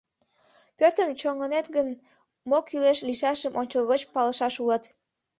[0.77, 1.87] Пӧртым чоҥынет гын,
[2.49, 4.83] мо кӱлеш лийшашым ончылгоч палышаш улат.